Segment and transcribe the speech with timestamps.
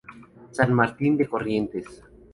[0.57, 1.87] San Martín de Corrientes.